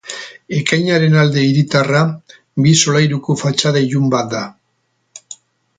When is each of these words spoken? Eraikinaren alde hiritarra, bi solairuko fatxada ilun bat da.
Eraikinaren 0.59 1.17
alde 1.23 1.43
hiritarra, 1.49 2.01
bi 2.67 2.73
solairuko 2.85 3.39
fatxada 3.45 3.87
ilun 3.89 4.09
bat 4.17 4.33
da. 4.37 4.45